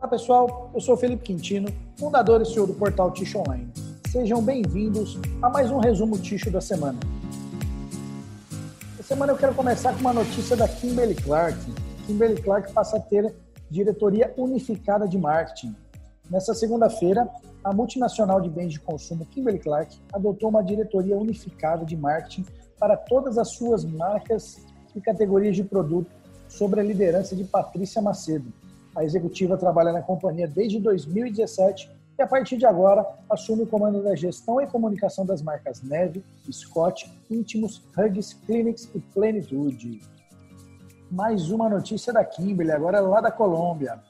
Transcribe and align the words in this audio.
Olá 0.00 0.08
pessoal, 0.08 0.70
eu 0.72 0.80
sou 0.80 0.96
Felipe 0.96 1.24
Quintino, 1.24 1.68
fundador 1.98 2.40
e 2.40 2.46
CEO 2.46 2.66
do 2.66 2.72
portal 2.72 3.10
Ticho 3.10 3.38
Online. 3.38 3.70
Sejam 4.10 4.42
bem-vindos 4.42 5.18
a 5.42 5.50
mais 5.50 5.70
um 5.70 5.78
resumo 5.78 6.18
Ticho 6.18 6.50
da 6.50 6.58
semana. 6.58 6.98
Essa 8.98 9.02
semana 9.02 9.32
eu 9.32 9.36
quero 9.36 9.54
começar 9.54 9.92
com 9.92 10.00
uma 10.00 10.14
notícia 10.14 10.56
da 10.56 10.66
Kimberly 10.66 11.14
Clark. 11.14 11.58
Kimberly 12.06 12.40
Clark 12.40 12.72
passa 12.72 12.96
a 12.96 13.00
ter 13.00 13.30
diretoria 13.70 14.32
unificada 14.38 15.06
de 15.06 15.18
marketing. 15.18 15.76
Nessa 16.30 16.54
segunda-feira, 16.54 17.28
a 17.62 17.70
multinacional 17.74 18.40
de 18.40 18.48
bens 18.48 18.72
de 18.72 18.80
consumo 18.80 19.26
Kimberly 19.26 19.58
Clark 19.58 19.94
adotou 20.14 20.48
uma 20.48 20.64
diretoria 20.64 21.14
unificada 21.14 21.84
de 21.84 21.94
marketing 21.94 22.46
para 22.78 22.96
todas 22.96 23.36
as 23.36 23.52
suas 23.52 23.84
marcas 23.84 24.56
e 24.96 25.00
categorias 25.02 25.56
de 25.56 25.62
produto 25.62 26.10
sob 26.48 26.80
a 26.80 26.82
liderança 26.82 27.36
de 27.36 27.44
Patrícia 27.44 28.00
Macedo. 28.00 28.50
A 28.94 29.04
executiva 29.04 29.56
trabalha 29.56 29.92
na 29.92 30.02
companhia 30.02 30.48
desde 30.48 30.80
2017 30.80 31.90
e, 32.18 32.22
a 32.22 32.26
partir 32.26 32.56
de 32.56 32.66
agora, 32.66 33.06
assume 33.30 33.62
o 33.62 33.66
comando 33.66 34.02
da 34.02 34.14
gestão 34.14 34.60
e 34.60 34.66
comunicação 34.66 35.24
das 35.24 35.40
marcas 35.40 35.80
Neve, 35.82 36.24
Scott, 36.50 37.10
Íntimos, 37.30 37.82
Hugs, 37.96 38.34
Clinics 38.44 38.90
e 38.94 39.00
Plenitude. 39.00 40.00
Mais 41.10 41.50
uma 41.50 41.68
notícia 41.68 42.12
da 42.12 42.24
Kimberly, 42.24 42.72
agora 42.72 43.00
lá 43.00 43.20
da 43.20 43.30
Colômbia. 43.30 44.00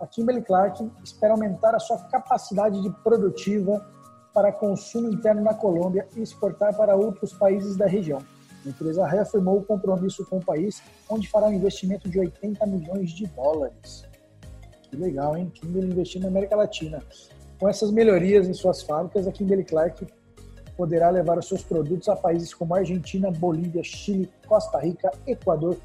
A 0.00 0.06
Kimberly 0.06 0.42
Clark 0.42 0.90
espera 1.04 1.34
aumentar 1.34 1.74
a 1.74 1.78
sua 1.78 1.98
capacidade 1.98 2.82
de 2.82 2.90
produtiva 3.04 3.86
para 4.34 4.50
consumo 4.50 5.12
interno 5.12 5.42
na 5.42 5.54
Colômbia 5.54 6.08
e 6.16 6.22
exportar 6.22 6.76
para 6.76 6.96
outros 6.96 7.32
países 7.32 7.76
da 7.76 7.86
região. 7.86 8.18
A 8.64 8.68
empresa 8.68 9.06
reafirmou 9.06 9.58
o 9.58 9.64
compromisso 9.64 10.24
com 10.26 10.38
o 10.38 10.44
país, 10.44 10.82
onde 11.08 11.28
fará 11.28 11.46
um 11.46 11.52
investimento 11.52 12.08
de 12.08 12.18
80 12.18 12.64
milhões 12.66 13.10
de 13.10 13.26
dólares. 13.26 14.11
Que 14.92 14.98
legal, 14.98 15.34
hein? 15.34 15.50
Kimberly 15.54 15.90
investindo 15.90 16.24
na 16.24 16.28
América 16.28 16.54
Latina. 16.54 17.02
Com 17.58 17.66
essas 17.66 17.90
melhorias 17.90 18.46
em 18.46 18.52
suas 18.52 18.82
fábricas, 18.82 19.26
a 19.26 19.32
Kimberly 19.32 19.64
Clark 19.64 20.06
poderá 20.76 21.08
levar 21.08 21.38
os 21.38 21.48
seus 21.48 21.62
produtos 21.62 22.10
a 22.10 22.16
países 22.16 22.52
como 22.52 22.74
Argentina, 22.74 23.30
Bolívia, 23.30 23.82
Chile, 23.82 24.30
Costa 24.46 24.78
Rica, 24.80 25.10
Equador, 25.26 25.78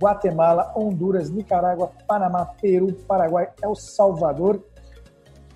Guatemala, 0.00 0.72
Honduras, 0.76 1.28
Nicarágua, 1.28 1.90
Panamá, 2.06 2.46
Peru, 2.60 2.92
Paraguai, 3.08 3.50
El 3.60 3.74
Salvador, 3.74 4.64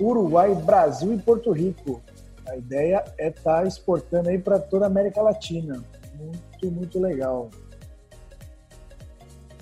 Uruguai, 0.01 0.53
Brasil 0.57 1.15
e 1.15 1.19
Porto 1.19 1.53
Rico. 1.53 2.03
A 2.49 2.57
ideia 2.57 3.05
é 3.19 3.29
estar 3.29 3.61
tá 3.61 3.69
exportando 3.69 4.31
aí 4.31 4.39
para 4.39 4.59
toda 4.59 4.87
a 4.87 4.89
América 4.89 5.23
Latina. 5.23 5.81
Muito, 6.19 6.73
muito 6.73 6.99
legal. 6.99 7.51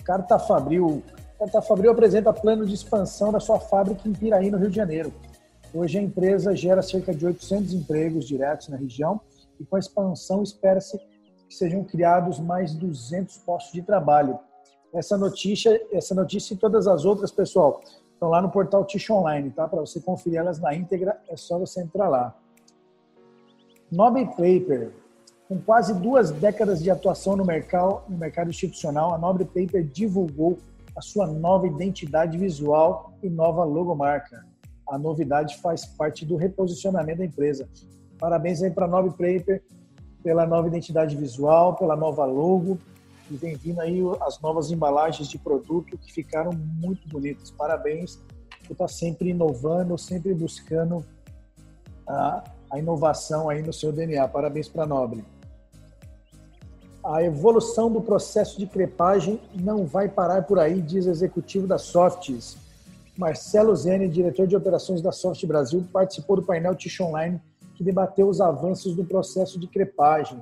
Carta 0.03 0.39
Fabril. 0.39 1.03
Carta 1.37 1.61
Fabril 1.61 1.91
apresenta 1.91 2.31
plano 2.31 2.65
de 2.65 2.73
expansão 2.73 3.29
da 3.29 3.41
sua 3.41 3.59
fábrica 3.59 4.07
em 4.07 4.13
Piraí, 4.13 4.49
no 4.49 4.57
Rio 4.57 4.69
de 4.69 4.75
Janeiro. 4.75 5.13
Hoje 5.73 5.99
a 5.99 6.01
empresa 6.01 6.55
gera 6.55 6.81
cerca 6.81 7.13
de 7.13 7.25
800 7.25 7.73
empregos 7.73 8.25
diretos 8.25 8.69
na 8.69 8.77
região 8.77 9.19
e 9.59 9.65
com 9.65 9.75
a 9.75 9.79
expansão 9.79 10.41
espera-se 10.41 10.97
que 10.97 11.53
sejam 11.53 11.83
criados 11.83 12.39
mais 12.39 12.73
200 12.73 13.37
postos 13.39 13.73
de 13.73 13.81
trabalho. 13.81 14.39
Essa 14.93 15.17
notícia, 15.17 15.77
essa 15.91 16.15
notícia 16.15 16.53
e 16.53 16.57
todas 16.57 16.87
as 16.87 17.03
outras, 17.03 17.31
pessoal, 17.31 17.81
estão 18.13 18.29
lá 18.29 18.41
no 18.41 18.49
portal 18.49 18.85
Tish 18.85 19.09
Online, 19.09 19.51
tá? 19.51 19.67
Para 19.67 19.81
você 19.81 19.99
conferir 19.99 20.39
elas 20.39 20.57
na 20.57 20.73
íntegra, 20.73 21.19
é 21.27 21.35
só 21.35 21.59
você 21.59 21.81
entrar 21.81 22.07
lá. 22.07 22.33
Nobre 23.91 24.25
Paper, 24.25 24.93
com 25.49 25.59
quase 25.59 25.93
duas 25.95 26.31
décadas 26.31 26.81
de 26.81 26.89
atuação 26.89 27.35
no 27.35 27.43
mercado, 27.43 28.03
no 28.07 28.17
mercado 28.17 28.49
institucional, 28.49 29.13
a 29.13 29.17
Nobre 29.17 29.43
Paper 29.43 29.83
divulgou 29.83 30.57
a 30.95 31.01
sua 31.01 31.27
nova 31.27 31.67
identidade 31.67 32.37
visual 32.37 33.13
e 33.21 33.29
nova 33.29 33.63
logomarca. 33.63 34.45
A 34.87 34.97
novidade 34.97 35.57
faz 35.57 35.85
parte 35.85 36.25
do 36.25 36.35
reposicionamento 36.35 37.19
da 37.19 37.25
empresa. 37.25 37.67
Parabéns 38.17 38.61
aí 38.61 38.71
para 38.71 38.85
a 38.85 38.87
Nobre 38.87 39.11
Paper 39.11 39.61
pela 40.23 40.45
nova 40.45 40.67
identidade 40.67 41.15
visual, 41.15 41.75
pela 41.75 41.95
nova 41.95 42.25
logo 42.25 42.79
e 43.29 43.35
vem 43.35 43.55
vindo 43.55 43.81
aí 43.81 44.01
as 44.21 44.39
novas 44.39 44.71
embalagens 44.71 45.27
de 45.27 45.37
produto 45.37 45.97
que 45.97 46.11
ficaram 46.11 46.51
muito 46.53 47.07
bonitas. 47.09 47.51
Parabéns 47.51 48.19
por 48.65 48.73
estar 48.73 48.87
sempre 48.87 49.29
inovando, 49.29 49.97
sempre 49.97 50.33
buscando 50.33 51.05
a, 52.07 52.43
a 52.71 52.79
inovação 52.79 53.49
aí 53.49 53.61
no 53.61 53.73
seu 53.73 53.91
DNA. 53.91 54.27
Parabéns 54.27 54.67
para 54.67 54.83
a 54.83 54.87
Nobre. 54.87 55.23
A 57.05 57.21
evolução 57.23 57.91
do 57.91 58.01
processo 58.01 58.57
de 58.57 58.65
crepagem 58.65 59.39
não 59.53 59.85
vai 59.85 60.09
parar 60.09 60.41
por 60.41 60.57
aí, 60.57 60.81
diz 60.81 61.05
o 61.05 61.11
executivo 61.11 61.67
da 61.67 61.77
Softs. 61.77 62.57
Marcelo 63.15 63.75
Zene, 63.75 64.09
diretor 64.09 64.47
de 64.47 64.55
operações 64.55 65.03
da 65.03 65.11
Soft 65.11 65.45
Brasil, 65.45 65.85
participou 65.93 66.37
do 66.37 66.43
painel 66.43 66.75
Tish 66.75 66.99
Online 66.99 67.39
que 67.75 67.83
debateu 67.83 68.27
os 68.27 68.41
avanços 68.41 68.95
do 68.95 69.05
processo 69.05 69.59
de 69.59 69.67
crepagem. 69.67 70.41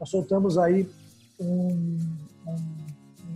Nós 0.00 0.08
soltamos 0.08 0.56
aí 0.56 0.88
um, 1.38 1.98
um, 2.46 2.56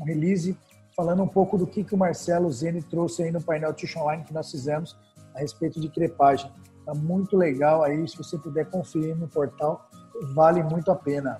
um 0.01 0.05
release 0.05 0.57
falando 0.97 1.23
um 1.23 1.29
pouco 1.29 1.59
do 1.59 1.67
que, 1.67 1.85
que 1.85 1.95
o 1.95 1.99
Marcelo 1.99 2.51
Zene 2.51 2.83
trouxe 2.83 3.23
aí 3.23 3.31
no 3.31 3.43
painel 3.43 3.75
Tish 3.75 3.97
Online 3.97 4.25
que 4.25 4.33
nós 4.33 4.51
fizemos 4.51 4.97
a 5.35 5.41
respeito 5.41 5.79
de 5.79 5.91
crepagem. 5.91 6.51
Está 6.79 6.95
muito 6.95 7.37
legal 7.37 7.83
aí, 7.83 8.09
se 8.09 8.17
você 8.17 8.39
puder 8.39 8.71
conferir 8.71 9.15
no 9.15 9.29
portal, 9.29 9.89
vale 10.35 10.63
muito 10.63 10.91
a 10.91 10.97
pena. 10.97 11.39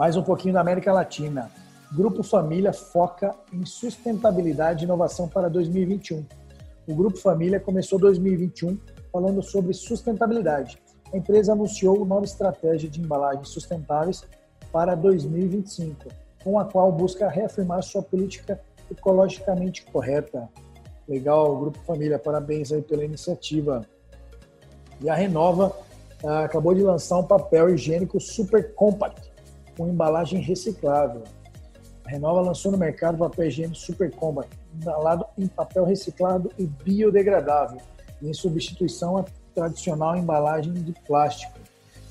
Mais 0.00 0.16
um 0.16 0.22
pouquinho 0.22 0.54
da 0.54 0.62
América 0.62 0.94
Latina. 0.94 1.50
Grupo 1.92 2.22
Família 2.22 2.72
foca 2.72 3.34
em 3.52 3.66
sustentabilidade 3.66 4.82
e 4.82 4.86
inovação 4.86 5.28
para 5.28 5.50
2021. 5.50 6.24
O 6.88 6.94
Grupo 6.94 7.18
Família 7.18 7.60
começou 7.60 7.98
2021 7.98 8.78
falando 9.12 9.42
sobre 9.42 9.74
sustentabilidade. 9.74 10.78
A 11.12 11.18
empresa 11.18 11.52
anunciou 11.52 12.06
nova 12.06 12.24
estratégia 12.24 12.88
de 12.88 12.98
embalagens 12.98 13.50
sustentáveis 13.50 14.24
para 14.72 14.94
2025, 14.94 16.08
com 16.42 16.58
a 16.58 16.64
qual 16.64 16.90
busca 16.90 17.28
reafirmar 17.28 17.82
sua 17.82 18.02
política 18.02 18.58
ecologicamente 18.90 19.84
correta. 19.84 20.48
Legal, 21.06 21.54
Grupo 21.58 21.78
Família, 21.80 22.18
parabéns 22.18 22.72
aí 22.72 22.80
pela 22.80 23.04
iniciativa. 23.04 23.84
E 24.98 25.10
a 25.10 25.14
Renova 25.14 25.76
ah, 26.24 26.44
acabou 26.44 26.72
de 26.74 26.80
lançar 26.80 27.18
um 27.18 27.24
papel 27.24 27.68
higiênico 27.68 28.18
super 28.18 28.74
compact 28.74 29.29
com 29.76 29.88
embalagem 29.88 30.40
reciclável. 30.40 31.24
A 32.06 32.10
Renova 32.10 32.40
lançou 32.40 32.72
no 32.72 32.78
mercado 32.78 33.14
o 33.14 33.18
papel 33.18 33.46
higiênico 33.46 33.78
Super 33.78 34.10
Combat, 34.14 34.48
embalado 34.74 35.24
em 35.38 35.46
papel 35.46 35.84
reciclado 35.84 36.50
e 36.58 36.66
biodegradável, 36.66 37.80
em 38.22 38.32
substituição 38.32 39.16
à 39.16 39.24
tradicional 39.54 40.16
embalagem 40.16 40.72
de 40.72 40.92
plástico. 41.06 41.58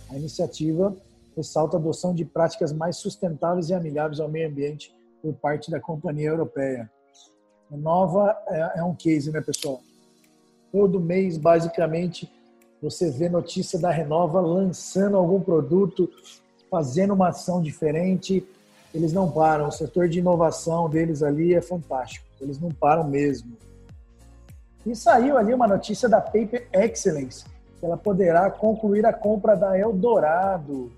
A 0.10 0.18
iniciativa 0.18 0.96
ressalta 1.36 1.78
a 1.78 1.80
adoção 1.80 2.14
de 2.14 2.26
práticas 2.26 2.74
mais 2.74 2.98
sustentáveis 2.98 3.70
e 3.70 3.74
amigáveis 3.74 4.20
ao 4.20 4.30
meio 4.30 4.50
ambiente 4.50 4.94
por 5.22 5.34
parte 5.34 5.70
da 5.70 5.80
companhia 5.80 6.30
europeia. 6.30 6.90
Renova 7.70 8.36
é, 8.48 8.80
é 8.80 8.84
um 8.84 8.96
case, 8.96 9.32
né, 9.32 9.42
pessoal? 9.42 9.82
Todo 10.72 11.00
mês, 11.00 11.38
basicamente, 11.38 12.32
você 12.82 13.12
vê 13.12 13.30
notícia 13.30 13.78
da 13.78 13.92
Renova 13.92 14.40
lançando 14.40 15.18
algum 15.18 15.42
produto 15.42 16.10
fazendo 16.70 17.14
uma 17.14 17.30
ação 17.30 17.62
diferente, 17.62 18.46
eles 18.94 19.14
não 19.14 19.30
param. 19.30 19.68
O 19.68 19.72
setor 19.72 20.08
de 20.08 20.20
inovação 20.20 20.90
deles 20.90 21.22
ali 21.24 21.54
é 21.54 21.62
fantástico. 21.62 22.26
Eles 22.40 22.60
não 22.60 22.70
param 22.70 23.04
mesmo. 23.04 23.58
E 24.86 24.96
saiu 24.96 25.38
ali 25.38 25.54
uma 25.54 25.68
notícia 25.68 26.08
da 26.08 26.22
Paper 26.22 26.68
Excellence, 26.74 27.44
que 27.80 27.86
ela 27.86 27.98
poderá 27.98 28.50
concluir 28.50 29.06
a 29.06 29.14
compra 29.14 29.56
da 29.56 29.78
Eldorado. 29.78 30.92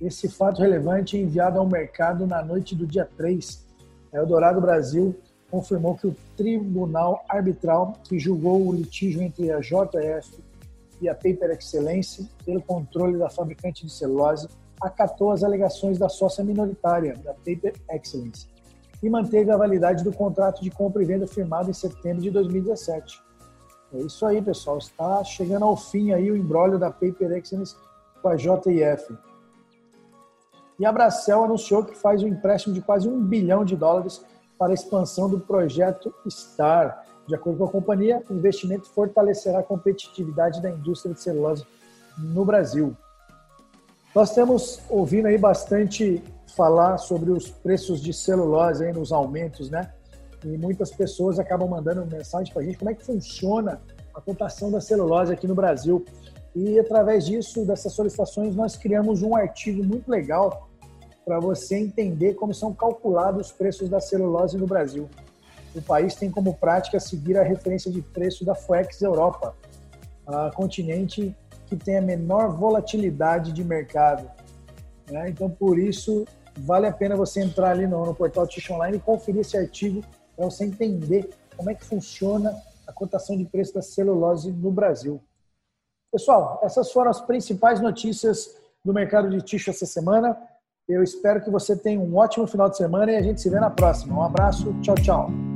Esse 0.00 0.28
fato 0.28 0.62
relevante 0.62 1.16
é 1.16 1.20
enviado 1.20 1.58
ao 1.58 1.66
mercado 1.66 2.26
na 2.26 2.42
noite 2.42 2.74
do 2.74 2.86
dia 2.86 3.08
3. 3.16 3.66
A 4.12 4.16
Eldorado 4.16 4.60
Brasil 4.60 5.14
confirmou 5.50 5.96
que 5.96 6.06
o 6.06 6.16
tribunal 6.36 7.24
arbitral 7.28 7.94
que 8.04 8.18
julgou 8.18 8.66
o 8.66 8.72
litígio 8.72 9.20
entre 9.20 9.50
a 9.50 9.58
JF 9.58 10.42
e 11.00 11.08
a 11.08 11.14
Paper 11.14 11.50
Excellence 11.50 12.28
pelo 12.44 12.62
controle 12.62 13.18
da 13.18 13.28
fabricante 13.28 13.84
de 13.84 13.92
celulose 13.92 14.48
acatou 14.80 15.30
as 15.30 15.44
alegações 15.44 15.98
da 15.98 16.08
sócia 16.08 16.42
minoritária, 16.42 17.14
da 17.24 17.34
Paper 17.34 17.74
Excellence, 17.90 18.48
e 19.02 19.08
manteve 19.08 19.50
a 19.50 19.56
validade 19.56 20.04
do 20.04 20.12
contrato 20.12 20.62
de 20.62 20.70
compra 20.70 21.02
e 21.02 21.06
venda 21.06 21.26
firmado 21.26 21.70
em 21.70 21.74
setembro 21.74 22.22
de 22.22 22.30
2017. 22.30 23.20
É 23.92 23.98
isso 23.98 24.24
aí, 24.24 24.40
pessoal. 24.40 24.78
Está 24.78 25.22
chegando 25.24 25.64
ao 25.64 25.76
fim 25.76 26.12
aí 26.12 26.30
o 26.30 26.36
embrólio 26.36 26.78
da 26.78 26.90
Paper 26.90 27.32
Excellence 27.32 27.74
com 28.22 28.28
a 28.28 28.36
JIF. 28.36 29.16
E 30.78 30.86
a 30.86 30.92
Bracel 30.92 31.44
anunciou 31.44 31.84
que 31.84 31.96
faz 31.96 32.22
um 32.22 32.28
empréstimo 32.28 32.74
de 32.74 32.80
quase 32.80 33.08
um 33.08 33.22
bilhão 33.22 33.64
de 33.64 33.76
dólares 33.76 34.24
para 34.58 34.72
a 34.72 34.74
expansão 34.74 35.28
do 35.28 35.40
projeto 35.40 36.14
STAR. 36.28 37.04
De 37.26 37.34
acordo 37.34 37.58
com 37.58 37.64
a 37.64 37.70
companhia, 37.70 38.22
o 38.30 38.34
investimento 38.34 38.88
fortalecerá 38.88 39.58
a 39.58 39.62
competitividade 39.62 40.62
da 40.62 40.70
indústria 40.70 41.14
de 41.14 41.20
celulose 41.20 41.66
no 42.18 42.44
Brasil. 42.44 42.96
Nós 44.14 44.34
temos 44.34 44.80
ouvindo 44.88 45.26
aí 45.26 45.38
bastante 45.38 46.22
falar 46.56 46.98
sobre 46.98 47.30
os 47.30 47.48
preços 47.48 48.00
de 48.02 48.12
celulose 48.12 48.84
aí 48.84 48.92
nos 48.92 49.12
aumentos, 49.12 49.70
né? 49.70 49.92
e 50.44 50.56
muitas 50.56 50.90
pessoas 50.90 51.38
acabam 51.38 51.68
mandando 51.68 52.04
mensagem 52.06 52.52
para 52.52 52.62
a 52.62 52.64
gente 52.64 52.78
como 52.78 52.90
é 52.90 52.94
que 52.94 53.04
funciona 53.04 53.80
a 54.14 54.20
cotação 54.20 54.70
da 54.70 54.80
celulose 54.80 55.32
aqui 55.32 55.46
no 55.46 55.54
Brasil. 55.54 56.04
E 56.54 56.78
através 56.78 57.26
disso, 57.26 57.64
dessas 57.64 57.92
solicitações, 57.92 58.54
nós 58.56 58.76
criamos 58.76 59.22
um 59.22 59.36
artigo 59.36 59.84
muito 59.84 60.10
legal 60.10 60.68
para 61.24 61.38
você 61.38 61.78
entender 61.78 62.34
como 62.34 62.52
são 62.52 62.74
calculados 62.74 63.48
os 63.48 63.52
preços 63.52 63.88
da 63.88 64.00
celulose 64.00 64.56
no 64.56 64.66
Brasil. 64.66 65.08
O 65.74 65.82
país 65.82 66.16
tem 66.16 66.30
como 66.30 66.54
prática 66.54 66.98
seguir 66.98 67.38
a 67.38 67.44
referência 67.44 67.90
de 67.92 68.02
preço 68.02 68.44
da 68.44 68.54
Foex 68.54 69.00
Europa, 69.02 69.54
a 70.26 70.50
continente 70.50 71.36
que 71.70 71.76
tem 71.76 71.96
a 71.96 72.02
menor 72.02 72.50
volatilidade 72.50 73.52
de 73.52 73.62
mercado. 73.62 74.28
Né? 75.08 75.30
Então, 75.30 75.48
por 75.48 75.78
isso, 75.78 76.24
vale 76.58 76.88
a 76.88 76.92
pena 76.92 77.14
você 77.14 77.40
entrar 77.40 77.70
ali 77.70 77.86
no, 77.86 78.04
no 78.04 78.12
portal 78.14 78.44
Tish 78.44 78.68
Online 78.70 78.96
e 78.96 79.00
conferir 79.00 79.42
esse 79.42 79.56
artigo 79.56 80.02
para 80.36 80.46
você 80.46 80.64
entender 80.64 81.30
como 81.56 81.70
é 81.70 81.74
que 81.74 81.84
funciona 81.84 82.60
a 82.86 82.92
cotação 82.92 83.36
de 83.36 83.44
preço 83.44 83.72
da 83.72 83.82
celulose 83.82 84.50
no 84.50 84.72
Brasil. 84.72 85.22
Pessoal, 86.12 86.58
essas 86.64 86.90
foram 86.90 87.08
as 87.08 87.20
principais 87.20 87.80
notícias 87.80 88.56
do 88.84 88.92
mercado 88.92 89.30
de 89.30 89.40
ticho 89.40 89.70
essa 89.70 89.86
semana. 89.86 90.36
Eu 90.88 91.04
espero 91.04 91.40
que 91.40 91.50
você 91.50 91.76
tenha 91.76 92.00
um 92.00 92.16
ótimo 92.16 92.48
final 92.48 92.68
de 92.68 92.76
semana 92.76 93.12
e 93.12 93.16
a 93.16 93.22
gente 93.22 93.40
se 93.40 93.48
vê 93.48 93.60
na 93.60 93.70
próxima. 93.70 94.18
Um 94.18 94.22
abraço, 94.22 94.74
tchau, 94.80 94.96
tchau. 94.96 95.49